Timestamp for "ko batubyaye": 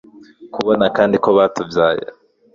1.23-2.05